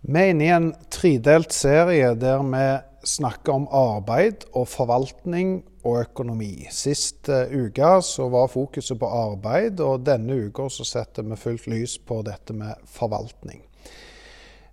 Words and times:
Vi 0.00 0.20
er 0.20 0.32
inne 0.32 0.44
i 0.44 0.52
en 0.54 0.68
tredelt 0.92 1.54
serie 1.54 2.12
der 2.18 2.42
vi 2.44 2.66
snakker 3.06 3.54
om 3.54 3.68
arbeid 3.70 4.44
og 4.52 4.68
forvaltning 4.68 5.60
og 5.86 6.00
økonomi. 6.02 6.66
Sist 6.74 7.30
uh, 7.30 7.46
uke 7.50 7.92
så 8.02 8.26
var 8.32 8.50
fokuset 8.50 8.98
på 8.98 9.08
arbeid, 9.08 9.80
og 9.80 10.04
denne 10.06 10.48
uka 10.48 10.68
setter 10.68 11.26
vi 11.26 11.38
fullt 11.38 11.68
lys 11.70 11.96
på 11.98 12.20
dette 12.26 12.56
med 12.56 12.74
forvaltning. 12.90 13.62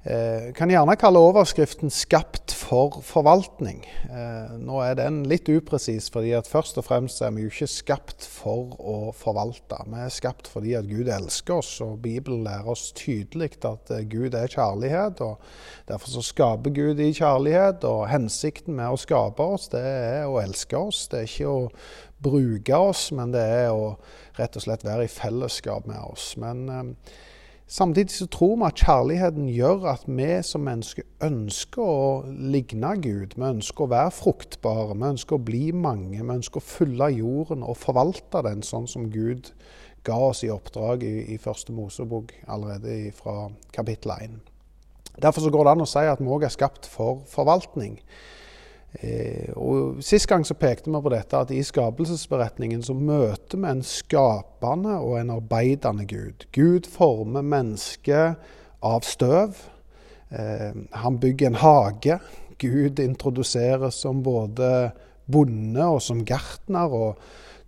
Eh, 0.03 0.49
kan 0.51 0.67
gjerne 0.67 0.97
kalle 0.99 1.19
overskriften 1.19 1.89
'Skapt 1.89 2.51
for 2.51 2.99
forvaltning'. 3.01 3.85
Eh, 4.11 4.51
nå 4.59 4.81
er 4.83 4.97
den 4.99 5.23
litt 5.23 5.47
upresis, 5.47 6.09
fordi 6.11 6.33
at 6.35 6.47
først 6.47 6.77
og 6.77 6.83
fremst 6.83 7.21
er 7.21 7.31
vi 7.31 7.45
jo 7.45 7.47
ikke 7.47 7.67
skapt 7.67 8.25
for 8.27 8.75
å 8.83 9.13
forvalte. 9.15 9.79
Vi 9.87 10.03
er 10.03 10.09
skapt 10.09 10.47
fordi 10.47 10.73
at 10.73 10.89
Gud 10.89 11.07
elsker 11.07 11.53
oss, 11.53 11.81
og 11.81 12.01
Bibelen 12.01 12.43
lærer 12.43 12.67
oss 12.67 12.91
tydelig 12.91 13.53
at 13.63 13.91
eh, 13.91 14.03
Gud 14.03 14.33
er 14.33 14.47
kjærlighet. 14.47 15.21
og 15.21 15.39
Derfor 15.87 16.09
så 16.09 16.21
skaper 16.21 16.75
Gud 16.75 16.99
i 16.99 17.13
kjærlighet, 17.13 17.83
og 17.83 18.09
hensikten 18.09 18.75
med 18.75 18.91
å 18.91 18.99
skape 18.99 19.39
oss, 19.39 19.69
det 19.71 19.85
er 19.85 20.27
å 20.27 20.41
elske 20.43 20.77
oss. 20.77 21.07
Det 21.07 21.19
er 21.19 21.31
ikke 21.31 21.47
å 21.47 21.69
bruke 22.19 22.75
oss, 22.75 23.11
men 23.11 23.31
det 23.31 23.39
er 23.41 23.71
å 23.71 23.95
rett 24.35 24.55
og 24.55 24.67
slett 24.67 24.83
være 24.83 25.05
i 25.07 25.07
fellesskap 25.07 25.87
med 25.87 26.03
oss. 26.11 26.35
Men 26.35 26.97
Samtidig 27.67 28.11
så 28.11 28.27
tror 28.27 28.55
vi 28.59 28.67
at 28.67 28.81
kjærligheten 28.83 29.47
gjør 29.49 29.85
at 29.93 30.03
vi 30.07 30.29
som 30.43 30.65
mennesker 30.67 31.05
ønsker 31.23 31.81
å 31.81 32.07
ligne 32.27 32.91
Gud. 33.01 33.37
Vi 33.37 33.47
ønsker 33.47 33.85
å 33.85 33.91
være 33.93 34.11
fruktbare, 34.13 34.97
vi 34.99 35.09
ønsker 35.13 35.39
å 35.39 35.45
bli 35.47 35.71
mange. 35.71 36.19
Vi 36.19 36.35
ønsker 36.35 36.59
å 36.59 36.65
fylle 36.65 37.09
jorden 37.15 37.63
og 37.63 37.79
forvalte 37.79 38.43
den 38.45 38.61
sånn 38.67 38.87
som 38.91 39.07
Gud 39.13 39.53
ga 40.03 40.19
oss 40.19 40.43
i 40.43 40.51
oppdrag 40.51 41.05
i, 41.07 41.15
i 41.33 41.39
første 41.39 41.73
Mosebok 41.73 42.35
allerede 42.51 43.13
fra 43.15 43.47
kapittel 43.71 44.11
1. 44.19 44.37
Derfor 45.23 45.45
så 45.45 45.51
går 45.53 45.65
det 45.65 45.75
an 45.75 45.85
å 45.85 45.89
si 45.89 46.03
at 46.09 46.21
vi 46.21 46.31
òg 46.35 46.43
er 46.43 46.53
skapt 46.53 46.89
for 46.89 47.23
forvaltning. 47.31 47.99
Eh, 49.01 49.49
og 49.57 50.03
Sist 50.05 50.27
gang 50.29 50.45
så 50.45 50.53
pekte 50.53 50.91
vi 50.91 51.01
på 51.01 51.11
dette 51.13 51.37
at 51.37 51.51
i 51.53 51.63
skapelsesberetningen 51.65 52.83
så 52.85 52.93
møter 52.93 53.57
vi 53.57 53.69
en 53.71 53.85
skapende 53.85 54.99
og 55.01 55.17
en 55.19 55.33
arbeidende 55.33 56.05
Gud. 56.05 56.45
Gud 56.53 56.89
former 56.89 57.41
mennesket 57.41 58.35
av 58.83 59.07
støv. 59.07 59.57
Eh, 60.29 60.77
han 60.91 61.19
bygger 61.19 61.49
en 61.49 61.61
hage. 61.63 62.19
Gud 62.61 62.99
introduseres 62.99 63.97
som 64.05 64.21
både 64.23 64.91
bonde 65.25 65.85
og 65.85 66.01
som 66.01 66.21
gartner. 66.25 66.93
og 66.93 67.17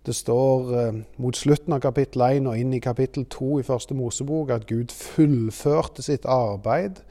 Det 0.06 0.14
står 0.14 0.72
eh, 0.78 1.02
mot 1.18 1.36
slutten 1.36 1.74
av 1.74 1.82
kapittel 1.82 2.22
1 2.22 2.46
og 2.46 2.58
inn 2.58 2.74
i 2.76 2.82
kapittel 2.82 3.26
2 3.26 3.60
i 3.60 3.66
første 3.66 3.98
Mosebok 3.98 4.54
at 4.54 4.66
Gud 4.70 4.94
fullførte 4.94 6.06
sitt 6.06 6.26
arbeid 6.26 7.02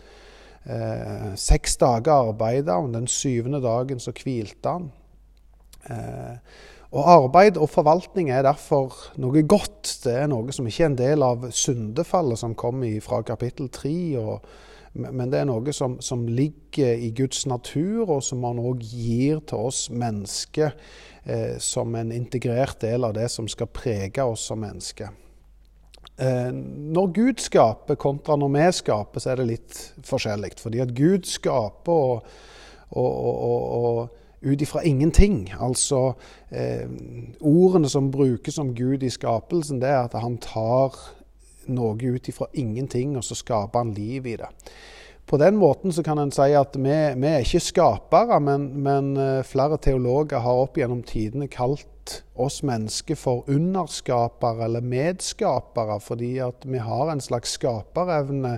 Eh, 0.66 1.34
seks 1.38 1.78
dager 1.78 2.32
arbeida 2.32 2.80
han, 2.80 2.96
den 2.96 3.08
syvende 3.08 3.62
dagen 3.62 4.00
så 4.02 4.14
hvilte 4.18 4.78
han. 4.78 4.88
Eh, 5.90 6.38
og 6.96 7.10
Arbeid 7.12 7.58
og 7.60 7.70
forvaltning 7.70 8.30
er 8.32 8.46
derfor 8.48 8.94
noe 9.20 9.44
godt. 9.44 9.90
Det 10.06 10.14
er 10.16 10.30
noe 10.32 10.54
som 10.56 10.68
ikke 10.70 10.86
er 10.86 10.92
en 10.92 11.00
del 11.00 11.26
av 11.26 11.50
syndefallet 11.52 12.40
som 12.40 12.56
kommer 12.58 12.94
fra 13.04 13.20
kapittel 13.26 13.68
tre. 13.74 14.24
Men 14.96 15.32
det 15.32 15.42
er 15.42 15.50
noe 15.50 15.74
som, 15.76 15.98
som, 16.00 16.24
ligger 16.28 16.96
i 17.04 17.12
Guds 17.12 17.44
natur, 17.52 18.08
og 18.08 18.24
som 18.24 18.46
han 18.48 18.62
òg 18.64 18.86
gir 18.86 19.44
til 19.44 19.68
oss 19.68 19.90
mennesker 19.92 20.72
eh, 21.26 21.58
som 21.60 21.98
en 22.00 22.16
integrert 22.16 22.80
del 22.82 23.04
av 23.04 23.18
det 23.18 23.28
som 23.34 23.50
skal 23.52 23.68
prege 23.76 24.24
oss 24.24 24.48
som 24.48 24.64
mennesker. 24.64 25.12
Eh, 26.18 26.52
når 26.96 27.08
Gud 27.16 27.42
skaper 27.44 27.98
kontra 28.00 28.38
når 28.40 28.54
vi 28.54 28.68
skaper, 28.80 29.20
så 29.20 29.34
er 29.34 29.42
det 29.42 29.50
litt 29.50 29.80
forskjellig. 30.08 30.54
Fordi 30.62 30.84
at 30.84 30.94
Gud 30.96 31.28
skaper 31.28 31.92
og, 31.92 32.38
og, 32.92 33.12
og, 33.26 33.66
og 33.80 34.22
ut 34.46 34.62
ifra 34.62 34.84
ingenting. 34.86 35.50
Altså 35.60 36.14
eh, 36.52 36.88
Ordene 37.42 37.90
som 37.90 38.12
brukes 38.12 38.60
om 38.62 38.76
Gud 38.76 39.04
i 39.04 39.12
skapelsen, 39.12 39.82
det 39.82 39.90
er 39.92 40.06
at 40.06 40.18
han 40.22 40.38
tar 40.44 40.96
noe 41.66 41.98
ut 41.98 42.30
ifra 42.30 42.48
ingenting, 42.54 43.18
og 43.18 43.26
så 43.26 43.36
skaper 43.36 43.82
han 43.82 43.96
liv 43.98 44.28
i 44.30 44.38
det. 44.38 44.52
På 45.26 45.40
den 45.42 45.58
måten 45.58 45.92
så 45.92 46.04
kan 46.06 46.22
en 46.22 46.32
si 46.32 46.52
at 46.54 46.76
vi, 46.78 46.94
vi 47.18 47.30
er 47.32 47.42
ikke 47.42 47.64
skapere, 47.64 48.38
men, 48.40 48.70
men, 48.86 49.16
eh, 49.18 49.42
flere 49.44 49.82
teologer 49.82 50.44
har 50.46 50.64
opp 50.68 50.78
gjennom 50.78 51.02
tidene 51.04 51.50
kalt 51.50 51.88
oss 52.36 52.62
mennesker 52.66 53.18
for 53.20 53.48
underskapere 53.52 54.68
eller 54.68 54.86
medskapere, 54.86 56.00
fordi 56.04 56.38
at 56.44 56.68
vi 56.68 56.82
har 56.84 57.12
en 57.12 57.24
slags 57.24 57.58
skaperevne 57.58 58.58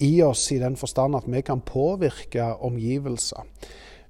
i 0.00 0.14
oss 0.24 0.46
i 0.52 0.58
den 0.58 0.78
forstand 0.80 1.18
at 1.18 1.28
vi 1.28 1.42
kan 1.44 1.60
påvirke 1.60 2.54
omgivelser. 2.64 3.44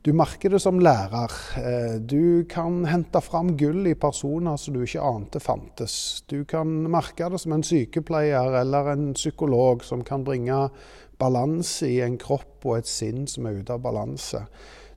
Du 0.00 0.14
merker 0.16 0.48
det 0.54 0.62
som 0.64 0.78
lærer. 0.80 1.32
Eh, 1.60 1.96
du 2.00 2.46
kan 2.48 2.86
hente 2.88 3.20
fram 3.20 3.52
gull 3.60 3.84
i 3.90 3.98
personer 4.00 4.56
som 4.56 4.74
du 4.74 4.86
ikke 4.86 5.02
ante 5.04 5.42
fantes. 5.44 6.22
Du 6.30 6.46
kan 6.48 6.70
merke 6.88 7.28
det 7.28 7.40
som 7.42 7.52
en 7.52 7.64
sykepleier 7.66 8.56
eller 8.62 8.94
en 8.94 9.10
psykolog 9.12 9.84
som 9.84 10.00
kan 10.04 10.24
bringe 10.24 10.70
balanse 11.20 11.90
i 11.90 11.98
en 12.00 12.16
kropp 12.16 12.64
og 12.64 12.78
et 12.78 12.88
sinn 12.88 13.26
som 13.28 13.44
er 13.44 13.60
ute 13.60 13.76
av 13.76 13.84
balanse. 13.84 14.40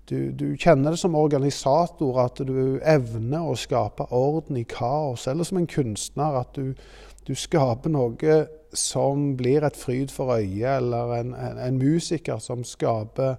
Du, 0.10 0.32
du, 0.36 0.58
kjenner 0.60 0.92
det 0.92 1.00
som 1.00 1.16
organisator 1.16 2.18
at 2.26 2.42
du 2.44 2.80
evner 2.80 3.46
å 3.48 3.56
skape 3.56 4.10
orden 4.12 4.60
i 4.60 4.66
kaos. 4.68 5.28
Eller 5.32 5.48
som 5.48 5.62
en 5.62 5.70
kunstner 5.70 6.40
at 6.42 6.52
du, 6.60 6.74
du 7.24 7.34
skaper 7.40 7.94
noe 7.94 8.38
som 8.76 9.32
blir 9.40 9.64
et 9.64 9.80
fryd 9.80 10.12
for 10.12 10.36
øyet. 10.36 10.82
Eller 10.82 11.16
en, 11.22 11.34
en, 11.34 11.62
en, 11.70 11.80
musiker 11.80 12.42
som 12.44 12.66
skaper 12.68 13.38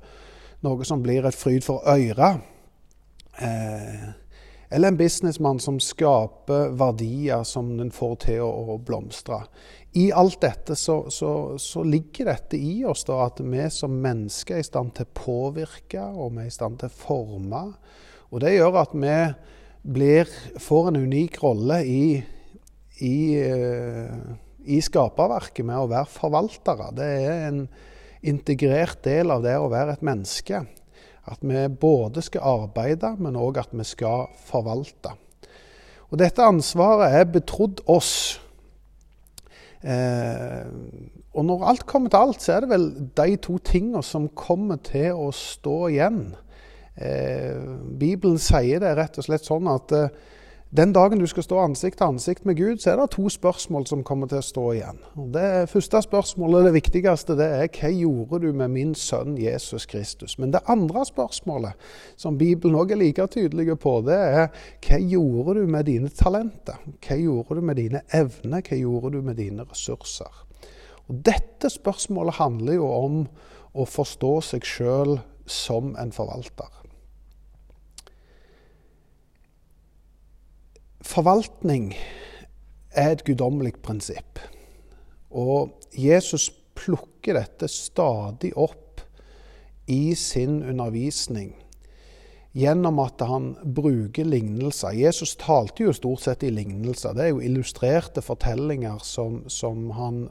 noe 0.64 0.88
som 0.88 1.04
blir 1.04 1.28
et 1.28 1.36
fryd 1.36 1.66
for 1.66 1.84
øret. 1.90 2.40
Eh, 3.44 4.08
eller 4.74 4.90
en 4.90 4.98
businessmann 4.98 5.60
som 5.62 5.78
skaper 5.80 6.74
verdier 6.74 7.46
som 7.46 7.76
den 7.78 7.92
får 7.94 8.16
til 8.26 8.42
å, 8.42 8.76
blomstre 8.82 9.44
i 9.94 10.08
alt 10.12 10.40
dette 10.42 10.74
så, 10.76 11.04
så, 11.10 11.58
så, 11.58 11.82
ligger 11.86 12.26
dette 12.32 12.58
i 12.58 12.82
oss 12.86 13.04
da, 13.06 13.20
at 13.28 13.38
vi 13.38 13.62
som 13.70 13.94
mennesker 14.02 14.56
er 14.56 14.64
i 14.64 14.66
stand 14.66 14.90
til 14.96 15.06
å 15.06 15.14
påvirke, 15.14 16.02
og 16.02 16.34
vi 16.34 16.42
er 16.42 16.50
i 16.50 16.54
stand 16.54 16.80
til 16.80 16.90
å 16.90 16.96
forme. 16.98 17.60
Og 18.34 18.42
det 18.42 18.56
gjør 18.56 18.80
at 18.80 18.96
vi 18.98 19.18
blir, 19.94 20.32
får 20.58 20.90
en 20.90 20.98
unik 21.04 21.38
rolle 21.44 21.78
i, 21.86 22.06
i, 23.06 23.18
uh, 23.38 24.34
i 24.66 24.80
skaperverket 24.82 25.68
med 25.68 25.84
å 25.84 25.90
være 25.92 26.10
forvaltere. 26.10 26.90
Det 26.98 27.10
er 27.20 27.46
en 27.52 27.62
integrert 28.26 29.04
del 29.06 29.30
av 29.30 29.46
det 29.46 29.54
å 29.60 29.70
være 29.70 29.94
et 29.94 30.06
menneske. 30.10 30.64
At 31.26 31.40
vi 31.40 31.68
både 31.68 32.22
skal 32.22 32.44
arbeide, 32.44 33.14
men 33.18 33.36
òg 33.40 33.62
at 33.62 33.72
vi 33.72 33.84
skal 33.84 34.26
forvalte. 34.44 35.14
Og 36.12 36.18
Dette 36.20 36.44
ansvaret 36.44 37.14
er 37.16 37.30
betrodd 37.32 37.80
oss 37.90 38.40
Eh, 39.84 40.68
og 41.36 41.44
når 41.44 41.64
alt 41.68 41.84
kommer 41.86 42.08
til 42.08 42.22
alt, 42.24 42.42
så 42.42 42.54
er 42.54 42.64
det 42.64 42.70
vel 42.70 42.86
de 43.18 43.36
to 43.36 43.58
tingene 43.60 44.00
som 44.06 44.30
kommer 44.32 44.78
til 44.84 45.12
å 45.12 45.28
stå 45.36 45.76
igjen. 45.92 46.22
Eh, 46.96 47.58
Bibelen 48.00 48.40
sier 48.40 48.80
det 48.80 48.94
rett 48.96 49.18
og 49.20 49.26
slett 49.26 49.44
sånn 49.44 49.68
at 49.68 49.92
eh, 49.92 50.14
den 50.74 50.90
dagen 50.90 51.20
du 51.22 51.26
skal 51.30 51.44
stå 51.46 51.58
ansikt 51.62 52.00
til 52.00 52.08
ansikt 52.08 52.46
med 52.48 52.56
Gud, 52.58 52.80
så 52.82 52.90
er 52.90 52.96
det 52.98 53.12
to 53.14 53.28
spørsmål 53.30 53.84
som 53.86 54.00
kommer 54.02 54.26
til 54.26 54.40
å 54.40 54.46
stå 54.46 54.64
igjen. 54.74 54.96
Det 55.30 55.68
første 55.70 56.00
spørsmålet, 56.02 56.66
det 56.66 56.72
viktigste, 56.74 57.36
det 57.38 57.46
er 57.46 57.68
hva 57.76 57.90
gjorde 57.94 58.40
du 58.42 58.48
med 58.58 58.72
min 58.74 58.90
sønn 58.98 59.36
Jesus 59.38 59.86
Kristus? 59.86 60.34
Men 60.42 60.50
det 60.50 60.64
andre 60.66 61.04
spørsmålet, 61.06 61.78
som 62.18 62.40
Bibelen 62.40 62.74
òg 62.80 62.90
er 62.90 62.98
like 63.04 63.28
tydelig 63.30 63.78
på, 63.78 64.00
det 64.02 64.18
er 64.18 64.50
hva 64.82 64.98
gjorde 64.98 65.60
du 65.60 65.70
med 65.76 65.86
dine 65.86 66.10
talenter? 66.10 66.82
Hva 67.06 67.20
gjorde 67.22 67.60
du 67.60 67.68
med 67.70 67.78
dine 67.78 68.02
evner? 68.10 68.66
Hva 68.66 68.82
gjorde 68.82 69.14
du 69.14 69.22
med 69.30 69.38
dine 69.38 69.70
ressurser? 69.70 70.42
Og 71.06 71.22
Dette 71.22 71.70
spørsmålet 71.70 72.40
handler 72.40 72.80
jo 72.80 72.90
om 72.90 73.22
å 73.78 73.86
forstå 73.86 74.40
seg 74.50 74.66
sjøl 74.66 75.20
som 75.46 75.94
en 76.02 76.10
forvalter. 76.10 76.83
Forvaltning 81.04 81.92
er 82.96 83.12
et 83.12 83.24
guddommelig 83.26 83.76
prinsipp. 83.84 84.40
Og 85.30 85.74
Jesus 85.98 86.48
plukker 86.78 87.36
dette 87.38 87.68
stadig 87.70 88.54
opp 88.56 89.02
i 89.90 90.14
sin 90.16 90.62
undervisning 90.62 91.52
gjennom 92.54 93.00
at 93.02 93.22
han 93.26 93.50
bruker 93.76 94.26
lignelser. 94.30 94.94
Jesus 94.94 95.34
talte 95.36 95.88
jo 95.88 95.94
stort 95.94 96.22
sett 96.22 96.44
i 96.46 96.52
lignelser. 96.54 97.16
Det 97.16 97.24
er 97.26 97.32
jo 97.32 97.42
illustrerte 97.42 98.22
fortellinger 98.22 99.02
som, 99.02 99.42
som 99.50 99.90
han 99.98 100.28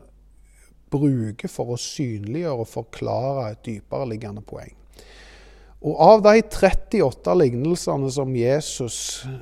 bruker 0.94 1.52
for 1.52 1.74
å 1.74 1.80
synliggjøre 1.80 2.64
og 2.64 2.69
forklare 2.69 3.50
et 3.52 3.66
dypere 3.68 4.08
liggende 4.14 4.44
poeng. 4.46 4.72
Og 5.84 6.00
av 6.00 6.24
de 6.24 6.40
38 6.48 7.36
lignelsene 7.36 8.12
som 8.16 8.31
Jesus 8.40 8.98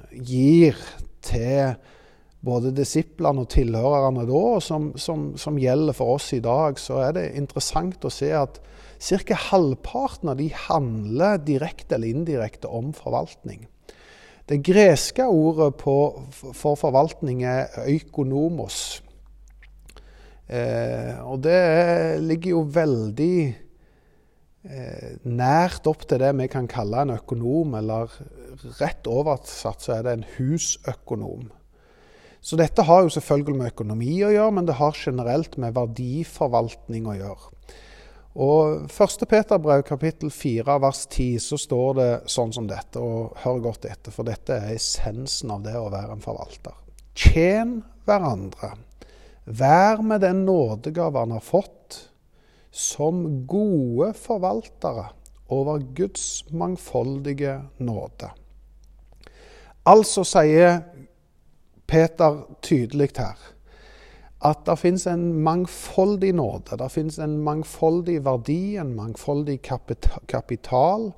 gir 0.10 0.80
til 1.26 1.76
både 2.42 2.72
disiplene 2.74 3.44
og 3.44 3.52
tilhørerne 3.54 4.26
da, 4.26 4.44
og 4.56 4.64
som, 4.66 4.92
som, 4.98 5.32
som, 5.38 5.60
gjelder 5.62 5.96
for 5.98 6.16
oss 6.18 6.32
i 6.34 6.42
dag, 6.44 6.80
så 6.82 7.02
er 7.06 7.18
det 7.18 7.28
interessant 7.38 8.02
å 8.06 8.14
se 8.14 8.32
at 8.34 8.58
ca. 9.02 9.38
halvparten 9.52 10.34
av 10.34 10.40
de 10.42 10.50
handler 10.68 11.42
direkte 11.46 11.98
eller 11.98 12.16
indirekte 12.16 12.70
om 12.70 12.92
forvaltning. 12.98 13.68
Det 14.50 14.60
greske 14.66 15.24
ordet 15.30 15.76
på, 15.80 15.96
for 16.34 16.76
forvaltning 16.80 17.46
er 17.48 17.70
økonomos. 17.88 19.02
Eh, 20.52 21.16
og 21.24 21.44
det 21.46 22.20
ligger 22.26 22.58
jo 22.58 22.64
veldig 22.74 23.36
nært 24.62 25.88
opp 25.90 26.04
til 26.06 26.22
det 26.22 26.32
vi 26.38 26.46
kan 26.52 26.68
kalle 26.70 27.02
en 27.02 27.16
økonom, 27.16 27.74
eller 27.80 28.14
rett 28.78 29.08
oversatt 29.10 29.82
så 29.82 29.96
er 29.98 30.06
det 30.06 30.14
en 30.18 30.28
husøkonom. 30.36 31.50
Så 32.42 32.58
dette 32.58 32.86
har 32.86 33.04
jo 33.06 33.14
selvfølgelig 33.14 33.58
med 33.58 33.72
økonomi 33.74 34.14
å 34.26 34.32
gjøre, 34.34 34.54
men 34.58 34.68
det 34.70 34.80
har 34.80 34.98
generelt 34.98 35.58
med 35.62 35.76
verdiforvaltning 35.78 37.10
å 37.10 37.18
gjøre. 37.20 37.52
Og 38.42 38.88
1. 38.88 39.26
Peterbrev 39.28 39.84
kapittel 39.84 40.32
4 40.32 40.78
vers 40.80 41.02
10 41.10 41.42
så 41.44 41.60
står 41.60 41.98
det 41.98 42.12
sånn 42.32 42.54
som 42.56 42.70
dette, 42.70 43.02
og 43.02 43.36
hør 43.44 43.60
godt 43.68 43.90
etter, 43.90 44.14
for 44.16 44.26
dette 44.28 44.56
er 44.56 44.78
essensen 44.78 45.52
av 45.52 45.66
det 45.66 45.76
å 45.78 45.90
være 45.92 46.16
en 46.16 46.24
forvalter. 46.24 46.78
Tjen 47.14 47.82
hverandre. 48.08 48.72
Vær 49.46 50.02
med 50.06 50.24
den 50.24 50.46
nådegave 50.48 51.26
han 51.26 51.36
har 51.36 51.44
fått, 51.44 51.81
som 52.72 53.46
gode 53.48 54.14
forvaltere 54.16 55.10
over 55.52 55.82
Guds 55.96 56.46
mangfoldige 56.52 57.60
nåde. 57.78 58.32
Altså 59.86 60.24
sier 60.24 60.80
Peter 61.88 62.46
tydelig 62.64 63.10
her 63.18 63.40
at 64.42 64.64
det 64.66 64.78
finnes 64.82 65.06
en 65.06 65.28
mangfoldig 65.46 66.32
nåde. 66.34 66.78
Det 66.78 66.90
finnes 66.90 67.20
en 67.22 67.38
mangfoldig 67.46 68.24
verdi, 68.26 68.76
en 68.82 68.96
mangfoldig 68.98 69.60
kapital, 70.28 71.12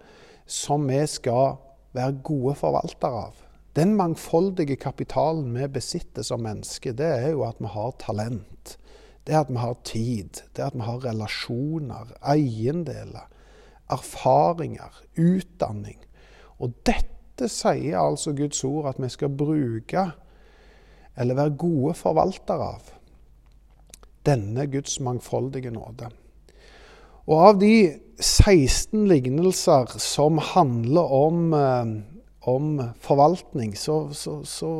som 0.45 0.89
vi 0.89 0.99
skal 1.07 1.55
være 1.95 2.17
gode 2.23 2.55
forvaltere 2.59 3.21
av. 3.29 3.37
Den 3.75 3.95
mangfoldige 3.95 4.75
kapitalen 4.75 5.55
vi 5.55 5.69
besitter 5.71 6.25
som 6.25 6.43
mennesker, 6.43 6.93
det 6.93 7.07
er 7.07 7.29
jo 7.31 7.45
at 7.47 7.61
vi 7.63 7.71
har 7.71 7.95
talent. 8.01 8.75
Det 9.23 9.33
er 9.33 9.43
at 9.43 9.51
vi 9.51 9.59
har 9.61 9.77
tid. 9.87 10.41
Det 10.55 10.61
er 10.61 10.71
at 10.71 10.77
vi 10.77 10.85
har 10.87 11.05
relasjoner, 11.05 12.11
eiendeler, 12.33 13.29
erfaringer, 13.91 14.99
utdanning. 15.17 15.99
Og 16.59 16.73
dette 16.87 17.47
sier 17.51 17.99
altså 17.99 18.33
Guds 18.35 18.63
ord 18.67 18.91
at 18.93 19.01
vi 19.01 19.09
skal 19.11 19.31
bruke 19.37 20.09
eller 21.17 21.37
være 21.37 21.57
gode 21.61 21.93
forvaltere 21.97 22.67
av 22.75 22.91
denne 24.25 24.65
Guds 24.71 24.99
mangfoldige 25.03 25.71
nåde. 25.73 26.09
Og 27.27 27.39
av 27.47 27.59
de 27.59 27.75
16 28.19 29.05
lignelser 29.07 29.93
som 30.01 30.39
handler 30.53 31.13
om, 31.15 31.53
eh, 31.53 31.93
om 32.41 32.81
forvaltning, 32.99 33.77
så, 33.77 34.09
så, 34.13 34.41
så, 34.43 34.71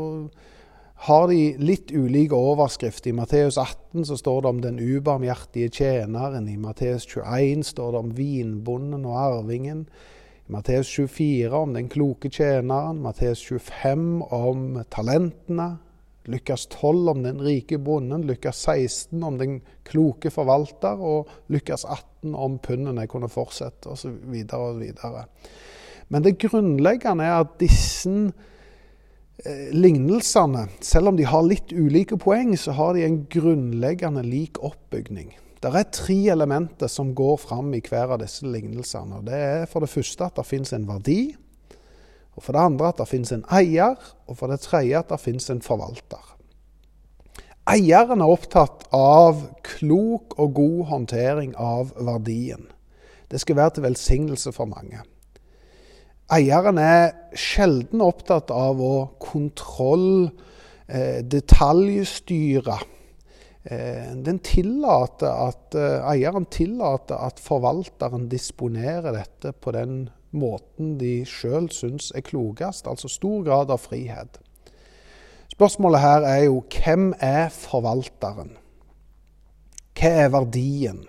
har 1.03 1.27
de 1.27 1.57
litt 1.59 1.91
ulike 1.91 2.35
overskrifter. 2.35 3.09
I 3.09 3.13
Matteus 3.17 3.57
18 3.57 4.05
så 4.05 4.15
står 4.17 4.41
det 4.41 4.47
om 4.47 4.59
den 4.63 4.77
ubarmhjertige 4.79 5.71
tjeneren. 5.75 6.45
I 6.47 6.55
Matteus 6.57 7.03
21 7.11 7.65
står 7.67 7.91
det 7.91 7.99
om 7.99 8.13
vinbonden 8.15 9.03
og 9.03 9.17
arvingen. 9.19 9.81
I 10.47 10.53
Matteus 10.55 10.87
24 10.95 11.59
om 11.59 11.73
den 11.75 11.89
kloke 11.91 12.31
tjeneren. 12.31 13.01
Matteus 13.03 13.43
25 13.43 14.21
om 14.31 14.79
talentene. 14.95 15.67
Lykkes 16.31 16.69
12 16.71 17.11
om 17.11 17.25
den 17.25 17.43
rike 17.43 17.81
bonden, 17.83 18.23
lykkes 18.23 18.63
16 18.63 19.27
om 19.27 19.41
den 19.41 19.57
kloke 19.83 20.31
forvalter, 20.31 21.03
og 21.03 21.27
lykkes 21.51 21.83
18 21.83 22.31
om 22.31 22.55
pundene. 22.63 23.09
Kunne 23.11 23.27
fortsette 23.27 23.91
osv. 23.91 24.15
videre. 24.31 25.27
Men 26.07 26.23
det 26.23 26.37
grunnleggende 26.39 27.27
er 27.27 27.43
at 27.43 27.59
disse 27.59 28.31
lignelsene, 29.75 30.67
selv 30.81 31.11
om 31.11 31.17
de 31.19 31.25
har 31.27 31.43
litt 31.45 31.73
ulike 31.75 32.17
poeng, 32.21 32.53
så 32.57 32.75
har 32.77 32.93
de 32.95 33.05
en 33.05 33.23
grunnleggende 33.31 34.23
lik 34.25 34.59
oppbygning. 34.63 35.33
Det 35.63 35.71
er 35.71 35.91
tre 35.95 36.17
elementer 36.33 36.91
som 36.91 37.13
går 37.15 37.37
fram 37.39 37.71
i 37.75 37.81
hver 37.83 38.15
av 38.15 38.19
disse 38.23 38.47
lignelsene. 38.47 39.21
Det 39.23 39.39
er 39.39 39.65
for 39.71 39.83
det 39.83 39.91
første 39.91 40.27
at 40.27 40.39
det 40.39 40.47
finnes 40.47 40.73
en 40.75 40.87
verdi. 40.89 41.35
Og 42.33 42.43
For 42.43 42.55
det 42.55 42.63
andre 42.65 42.89
at 42.89 42.97
det 42.97 43.07
finnes 43.07 43.31
en 43.31 43.45
eier, 43.53 43.93
og 44.27 44.37
for 44.39 44.49
det 44.49 44.63
tredje 44.63 44.99
at 44.99 45.11
det 45.11 45.21
finnes 45.21 45.49
en 45.53 45.61
forvalter. 45.61 46.33
Eieren 47.69 48.19
er 48.19 48.31
opptatt 48.33 48.87
av 48.91 49.45
klok 49.63 50.33
og 50.41 50.55
god 50.57 50.79
håndtering 50.89 51.53
av 51.55 51.93
verdien. 51.95 52.65
Det 53.31 53.39
skal 53.39 53.55
være 53.55 53.77
til 53.77 53.85
velsignelse 53.85 54.51
for 54.51 54.67
mange. 54.67 54.99
Eieren 56.33 56.79
er 56.81 57.11
sjelden 57.37 58.01
opptatt 58.01 58.49
av 58.53 58.79
å 58.81 58.95
kontroll, 59.21 60.31
eh, 60.87 61.21
detaljstyre. 61.21 62.79
Eh, 63.63 64.15
den 64.15 64.39
tillater 64.39 65.29
at, 65.29 65.75
eh, 65.75 66.01
eieren 66.09 66.45
tillater 66.49 67.15
at 67.15 67.39
forvalteren 67.39 68.27
disponerer 68.29 69.13
dette 69.13 69.53
på 69.53 69.71
den 69.73 70.09
måten 70.33 70.97
de 70.97 71.23
sjøl 71.23 71.69
syns 71.69 72.11
er 72.15 72.21
klokest, 72.21 72.87
altså 72.87 73.09
stor 73.09 73.43
grad 73.43 73.69
av 73.69 73.79
frihet. 73.79 74.39
Spørsmålet 75.53 76.01
her 76.01 76.25
er 76.25 76.43
jo 76.45 76.63
hvem 76.67 77.13
er 77.21 77.49
forvalteren? 77.49 78.57
Hva 79.93 80.09
er 80.09 80.29
verdien? 80.29 81.05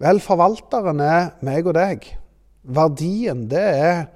Vel, 0.00 0.18
forvalteren 0.18 1.00
er 1.00 1.34
meg 1.42 1.66
og 1.66 1.74
deg. 1.74 2.06
Verdien, 2.64 3.46
det 3.50 3.60
er 3.60 4.08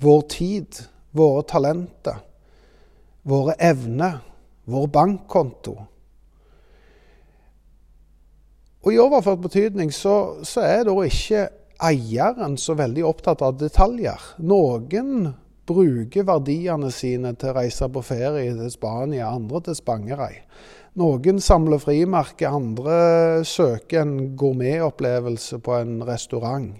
vår 0.00 0.22
tid, 0.30 0.80
våre 1.10 1.42
talenter, 1.42 2.20
våre 3.22 3.54
evner, 3.58 4.18
vår 4.64 4.86
bankkonto. 4.94 5.74
Og 8.84 8.94
I 8.94 9.00
overført 9.02 9.42
betydning 9.42 9.90
så, 9.92 10.38
så 10.46 10.62
er 10.64 10.84
da 10.86 10.94
ikke 11.04 11.48
eieren 11.88 12.56
så 12.58 12.76
veldig 12.78 13.04
opptatt 13.06 13.42
av 13.44 13.58
detaljer. 13.58 14.22
Noen 14.38 15.32
bruker 15.68 16.26
verdiene 16.26 16.90
sine 16.94 17.34
til 17.36 17.52
å 17.52 17.58
reise 17.58 17.88
på 17.92 18.02
ferie 18.06 18.54
til 18.56 18.70
Spania, 18.72 19.28
andre 19.34 19.60
til 19.66 19.76
Spangereid. 19.78 20.44
Noen 20.98 21.38
samler 21.42 21.78
frimerker, 21.82 22.54
andre 22.54 23.44
søker 23.46 24.02
en 24.02 24.32
gourmetopplevelse 24.38 25.60
på 25.62 25.76
en 25.76 26.00
restaurant. 26.08 26.72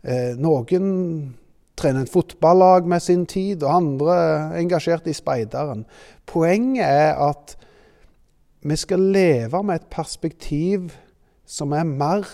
Eh, 0.00 0.32
noen 0.40 1.34
trener 1.76 2.04
et 2.04 2.12
fotballag 2.12 2.86
med 2.86 3.02
sin 3.02 3.26
tid, 3.26 3.62
og 3.62 3.76
andre 3.76 4.14
er 4.14 4.58
engasjert 4.60 5.06
i 5.10 5.16
speideren. 5.16 5.84
Poenget 6.26 6.86
er 6.86 7.14
at 7.28 7.56
vi 8.64 8.76
skal 8.76 9.00
leve 9.12 9.62
med 9.62 9.74
et 9.74 9.88
perspektiv 9.90 10.92
som 11.46 11.72
er 11.76 11.84
mer 11.84 12.28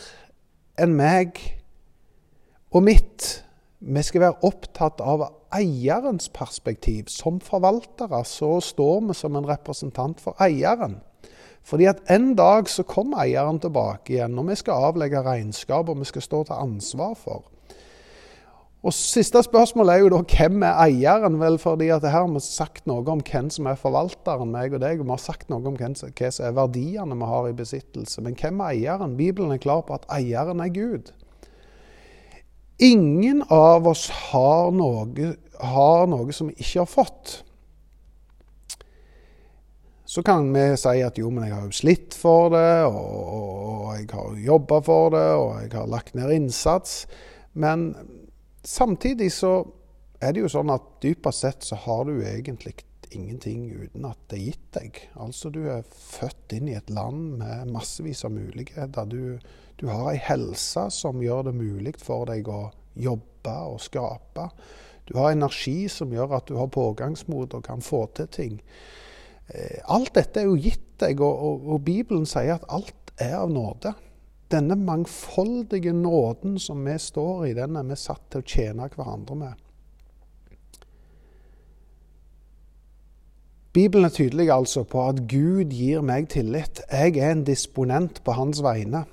enn 0.78 0.94
meg 0.94 1.40
og 2.70 2.84
mitt. 2.86 3.30
Vi 3.80 4.02
skal 4.06 4.26
være 4.26 4.46
opptatt 4.46 5.00
av 5.02 5.24
eierens 5.56 6.28
perspektiv. 6.30 7.08
Som 7.10 7.40
forvaltere 7.42 8.22
så 8.28 8.58
står 8.62 9.08
vi 9.08 9.16
som 9.18 9.36
en 9.36 9.48
representant 9.48 10.20
for 10.20 10.38
eieren. 10.42 11.00
Fordi 11.66 11.88
at 11.90 12.04
en 12.10 12.34
dag 12.38 12.68
så 12.68 12.82
kommer 12.88 13.24
eieren 13.24 13.60
tilbake 13.60 14.14
igjen, 14.14 14.38
og 14.38 14.48
vi 14.48 14.56
skal 14.56 14.86
avlegge 14.90 15.22
regnskap 15.24 15.88
og 15.88 15.98
vi 16.00 16.08
skal 16.08 16.24
stå 16.24 16.44
til 16.44 16.62
ansvar 16.62 17.16
for. 17.18 17.50
Og 18.80 18.94
Siste 18.96 19.42
spørsmål 19.44 19.90
er 19.92 19.98
jo 20.00 20.10
da 20.14 20.18
hvem 20.24 20.62
er 20.64 20.78
eieren? 20.86 21.36
Vel, 21.40 21.58
fordi 21.60 21.90
at 21.92 22.04
her 22.06 22.22
har 22.22 22.28
vi 22.32 22.40
sagt 22.40 22.86
noe 22.88 23.04
om 23.12 23.20
hvem 23.20 23.50
som 23.52 23.66
er 23.68 23.76
forvalteren, 23.76 24.48
meg 24.54 24.72
og 24.72 24.80
deg. 24.80 25.02
Og 25.02 25.04
vi 25.04 25.12
har 25.12 25.20
sagt 25.20 25.50
noe 25.52 25.60
om 25.68 25.76
hvem 25.76 25.96
som 25.98 26.08
er 26.16 26.54
verdiene 26.56 27.18
vi 27.20 27.28
har 27.28 27.48
i 27.50 27.56
besittelse. 27.58 28.24
Men 28.24 28.38
hvem 28.40 28.62
er 28.64 28.72
eieren? 28.72 29.18
Bibelen 29.18 29.52
er 29.52 29.60
klar 29.60 29.84
på 29.84 29.98
at 29.98 30.08
eieren 30.16 30.64
er 30.64 30.72
Gud. 30.72 31.12
Ingen 32.80 33.42
av 33.52 33.84
oss 33.90 34.06
har 34.32 34.72
noe, 34.72 35.34
har 35.60 36.06
noe 36.08 36.32
som 36.32 36.48
vi 36.48 36.56
ikke 36.64 36.80
har 36.80 36.88
fått. 36.88 37.34
Så 40.08 40.24
kan 40.24 40.48
vi 40.54 40.64
si 40.80 41.02
at 41.04 41.20
jo, 41.20 41.28
men 41.28 41.44
jeg 41.44 41.54
har 41.54 41.66
jo 41.68 41.76
slitt 41.76 42.16
for 42.16 42.48
det, 42.54 42.86
og, 42.88 42.96
og 42.96 43.92
jeg 43.98 44.08
har 44.08 44.40
jobba 44.48 44.80
for 44.88 45.12
det, 45.12 45.28
og 45.36 45.52
jeg 45.60 45.74
har 45.76 45.92
lagt 45.92 46.16
ned 46.16 46.32
innsats. 46.34 47.04
Men 47.52 47.92
samtidig 48.66 49.30
så 49.32 49.54
er 50.20 50.34
det 50.34 50.44
jo 50.44 50.52
sånn 50.52 50.72
at 50.72 50.86
dypest 51.02 51.44
sett 51.44 51.66
så 51.66 51.78
har 51.86 52.04
du 52.08 52.20
egentlig 52.20 52.76
ingenting 53.10 53.64
uten 53.72 54.04
at 54.06 54.18
det 54.30 54.38
er 54.38 54.44
gitt 54.50 54.68
deg. 54.76 55.00
Altså 55.18 55.50
du 55.52 55.62
er 55.72 55.86
født 55.90 56.54
inn 56.56 56.68
i 56.70 56.76
et 56.78 56.92
land 56.94 57.40
med 57.40 57.72
massevis 57.74 58.22
av 58.28 58.34
muligheter. 58.34 59.08
Du, 59.10 59.38
du 59.80 59.88
har 59.90 60.12
ei 60.12 60.20
helse 60.22 60.86
som 60.94 61.22
gjør 61.22 61.48
det 61.48 61.56
mulig 61.58 61.96
for 61.98 62.28
deg 62.30 62.48
å 62.50 62.68
jobbe 63.00 63.56
og 63.72 63.80
skape. 63.82 64.46
Du 65.10 65.16
har 65.18 65.32
energi 65.34 65.88
som 65.90 66.12
gjør 66.14 66.36
at 66.38 66.50
du 66.50 66.56
har 66.60 66.70
pågangsmot 66.70 67.56
og 67.58 67.66
kan 67.66 67.82
få 67.82 68.04
til 68.14 68.28
ting. 68.30 68.60
Eh, 69.48 69.80
alt 69.90 70.14
dette 70.14 70.42
er 70.42 70.50
jo 70.50 70.58
gitt 70.60 70.86
deg, 71.02 71.22
og, 71.24 71.34
og, 71.34 71.66
og 71.74 71.82
Bibelen 71.86 72.28
sier 72.28 72.60
at 72.60 72.68
alt 72.70 73.14
er 73.18 73.40
av 73.40 73.50
nåde. 73.50 73.94
Denne 74.50 74.74
mangfoldige 74.76 75.92
nåden 75.94 76.58
som 76.58 76.84
vi 76.84 76.98
står 76.98 77.46
i, 77.46 77.54
den 77.54 77.76
er 77.78 77.86
vi 77.86 77.98
satt 77.98 78.24
til 78.32 78.42
å 78.42 78.46
tjene 78.46 78.88
hverandre 78.90 79.36
med. 79.38 79.66
Bibelen 83.70 84.08
er 84.08 84.14
tydelig 84.14 84.48
altså 84.50 84.82
på 84.82 85.04
at 85.06 85.20
Gud 85.30 85.70
gir 85.70 86.02
meg 86.02 86.26
tillit. 86.32 86.82
Jeg 86.90 87.20
er 87.22 87.36
en 87.36 87.44
disponent 87.46 88.18
på 88.26 88.34
hans 88.34 88.58
vegne. 88.66 89.04